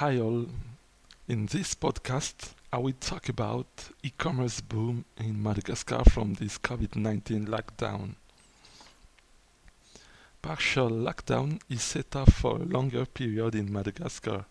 [0.00, 0.44] Hi all.
[1.26, 3.66] In this podcast, I will talk about
[4.02, 8.16] e-commerce boom in Madagascar from this COVID-19 lockdown.
[10.42, 14.44] Partial lockdown is set up for a longer period in Madagascar.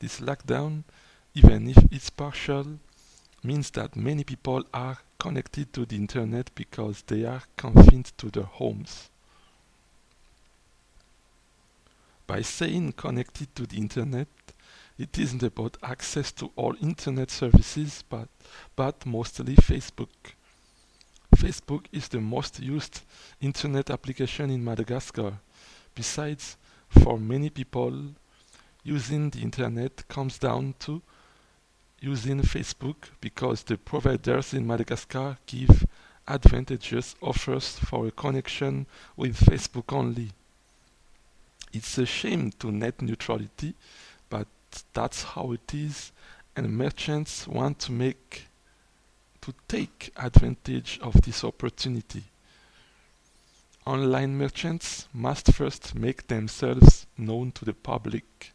[0.00, 0.82] This lockdown,
[1.34, 2.78] even if it's partial,
[3.42, 8.42] means that many people are connected to the internet because they are confined to their
[8.44, 9.08] homes.
[12.26, 14.28] By saying connected to the internet,
[14.98, 18.28] it isn't about access to all internet services, but,
[18.74, 20.34] but mostly Facebook.
[21.36, 23.02] Facebook is the most used
[23.40, 25.38] internet application in Madagascar.
[25.94, 26.56] Besides,
[26.88, 28.14] for many people,
[28.82, 31.02] using the internet comes down to
[32.00, 35.84] using Facebook because the providers in Madagascar give
[36.28, 38.86] advantageous offers for a connection
[39.16, 40.30] with Facebook only.
[41.76, 43.74] It's a shame to net neutrality,
[44.30, 44.48] but
[44.94, 46.10] that's how it is,
[46.56, 48.46] and merchants want to make
[49.42, 52.22] to take advantage of this opportunity.
[53.84, 58.54] Online merchants must first make themselves known to the public.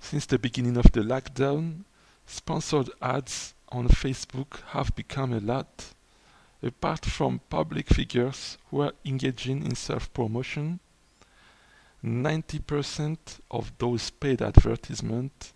[0.00, 1.84] Since the beginning of the lockdown,
[2.26, 5.94] sponsored ads on Facebook have become a lot.
[6.60, 10.80] Apart from public figures who are engaging in self promotion,
[12.04, 13.16] 90%
[13.50, 15.54] of those paid advertisements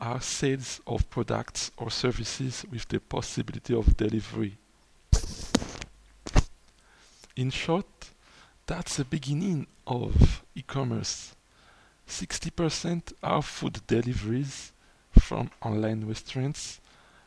[0.00, 4.56] are sales of products or services with the possibility of delivery.
[7.36, 8.10] In short,
[8.66, 11.36] that's the beginning of e-commerce.
[12.08, 14.72] 60% are food deliveries
[15.12, 16.80] from online restaurants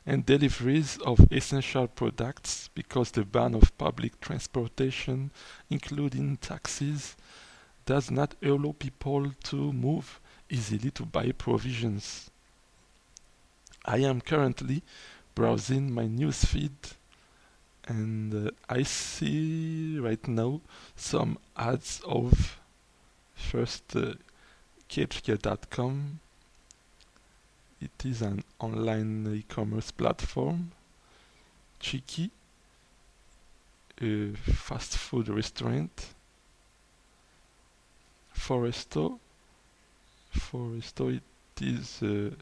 [0.08, 5.30] and deliveries of essential products because the ban of public transportation,
[5.70, 7.16] including taxis,
[7.86, 12.30] does not allow people to move easily to buy provisions.
[13.86, 14.84] I am currently
[15.36, 16.94] browsing my newsfeed
[17.88, 20.61] and uh, I see right now
[20.95, 22.60] some ads of
[23.36, 24.14] first uh,
[27.82, 30.71] It is an online e-commerce platform.
[31.82, 32.30] Chiki,
[34.02, 36.14] a fast food restaurant.
[38.43, 39.21] Foresto.
[40.30, 41.23] Foresto, it
[41.61, 42.33] is a,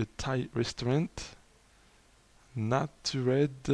[0.00, 1.34] a Thai restaurant.
[2.54, 3.64] Natured,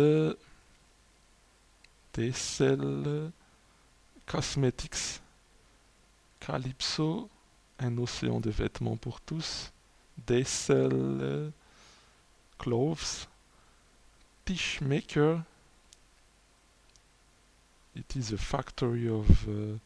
[2.15, 3.33] they sell
[4.25, 5.21] cosmetics.
[6.41, 7.29] Calypso,
[7.81, 9.71] un océan de vêtements pour tous.
[10.25, 11.53] They sell
[12.57, 13.27] clothes.
[14.47, 15.45] Tishmaker,
[17.95, 19.79] it is a factory of uh,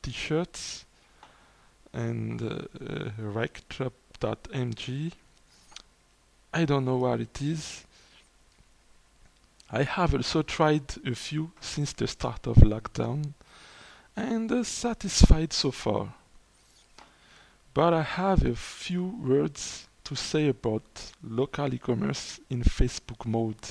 [0.00, 0.84] t-shirts
[1.92, 5.12] and uh, uh, rectrap.mg
[6.54, 7.84] I don't know what it is.
[9.70, 13.32] I have also tried a few since the start of lockdown
[14.14, 16.12] and uh, satisfied so far.
[17.72, 20.82] But I have a few words to say about
[21.22, 23.70] local e-commerce in Facebook mode.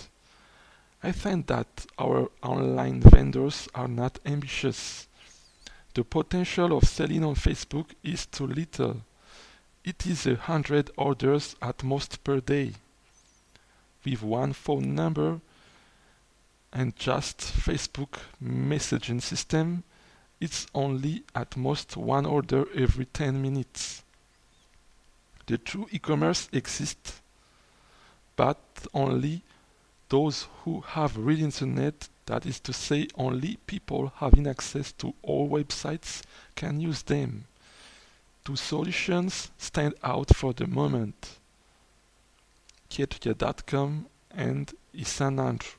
[1.03, 5.07] I find that our online vendors are not ambitious
[5.93, 9.01] the potential of selling on Facebook is too little.
[9.83, 12.73] It is a hundred orders at most per day.
[14.05, 15.41] With one phone number
[16.71, 19.83] and just Facebook messaging system,
[20.39, 24.03] it's only at most one order every 10 minutes.
[25.47, 27.21] The true e-commerce exists,
[28.35, 28.59] but
[28.93, 29.43] only
[30.09, 35.49] those who have real internet that is to say, only people having access to all
[35.49, 36.21] websites
[36.55, 37.43] can use them.
[38.45, 41.37] Two solutions stand out for the moment.
[42.89, 45.73] Ketria.com and Isanandro.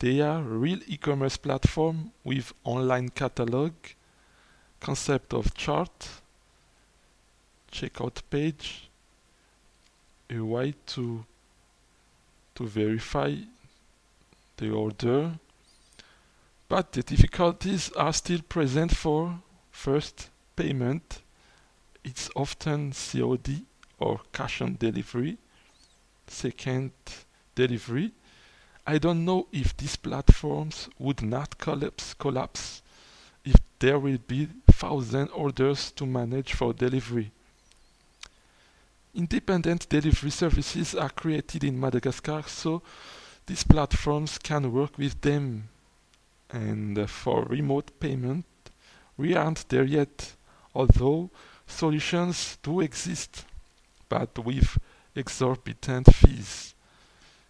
[0.00, 3.72] They are real e-commerce platform with online catalog,
[4.80, 6.08] concept of chart,
[7.70, 8.88] checkout page,
[10.28, 11.24] a way to
[12.56, 13.34] to verify
[14.56, 15.38] the order,
[16.68, 19.40] but the difficulties are still present for
[19.70, 21.22] first payment.
[22.02, 23.64] It's often COD
[23.98, 25.38] or cash on delivery.
[26.26, 26.92] Second,
[27.54, 28.12] delivery.
[28.86, 32.82] I don't know if these platforms would not collapse, collapse
[33.44, 37.30] if there will be thousand orders to manage for delivery.
[39.14, 42.82] Independent delivery services are created in Madagascar, so
[43.46, 45.68] these platforms can work with them.
[46.50, 48.44] And uh, for remote payment,
[49.16, 50.32] we aren't there yet,
[50.74, 51.30] although
[51.66, 53.44] solutions do exist,
[54.08, 54.78] but with
[55.14, 56.74] exorbitant fees.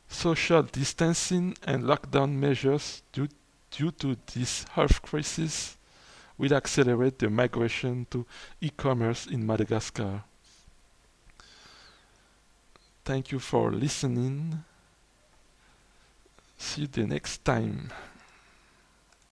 [0.09, 3.29] Social distancing and lockdown measures due,
[3.71, 5.77] due to this health crisis
[6.39, 8.27] will accelerate the migration to
[8.61, 10.23] e-commerce in Madagascar.
[13.05, 14.65] Thank you for listening.
[16.65, 17.91] See you the next time.